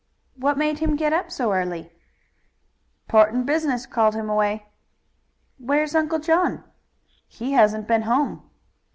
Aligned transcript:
"What 0.35 0.57
made 0.57 0.79
him 0.79 0.95
get 0.95 1.13
up 1.13 1.29
so 1.29 1.53
early?" 1.53 1.91
"'Portant 3.07 3.45
business 3.45 3.85
called 3.85 4.15
him 4.15 4.31
away." 4.31 4.65
"Where's 5.59 5.93
Uncle 5.93 6.17
John?" 6.17 6.63
"He 7.27 7.51
hasn't 7.51 7.87
been 7.87 8.01
home." 8.01 8.41